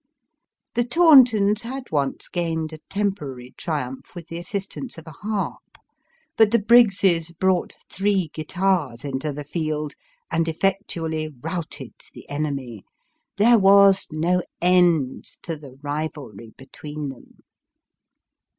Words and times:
The 0.73 0.83
Tauntons 0.83 1.61
had 1.61 1.91
once 1.91 2.27
gained 2.27 2.73
a 2.73 2.79
temporary 2.89 3.53
triumph 3.55 4.15
with 4.15 4.29
the 4.29 4.39
assistance 4.39 4.97
of 4.97 5.05
a 5.05 5.11
harp, 5.11 5.77
but 6.37 6.49
the 6.49 6.57
Briggses 6.57 7.29
brought 7.29 7.73
three 7.87 8.31
guitars 8.33 9.05
into 9.05 9.31
the 9.31 9.43
field, 9.43 9.93
and 10.31 10.47
effectually 10.47 11.29
routed 11.29 11.93
the 12.15 12.27
enemy. 12.31 12.83
There 13.37 13.59
was 13.59 14.07
no 14.11 14.41
end 14.59 15.25
to 15.43 15.55
the 15.55 15.77
rivalry 15.83 16.55
between 16.57 17.09
them. 17.09 17.41